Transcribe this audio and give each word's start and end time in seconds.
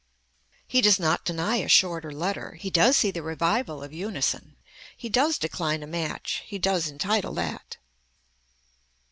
He 0.65 0.81
does 0.81 0.99
not 0.99 1.23
deny 1.25 1.57
a 1.57 1.69
shorter 1.69 2.11
letter. 2.11 2.55
He 2.55 2.71
does 2.71 2.97
see 2.97 3.11
the 3.11 3.21
revival 3.21 3.83
of 3.83 3.93
unison. 3.93 4.55
He 4.97 5.09
does 5.09 5.37
decline 5.37 5.83
a 5.83 5.85
match, 5.85 6.41
he 6.47 6.57
does 6.57 6.87
entitle 6.89 7.35
that. 7.35 7.77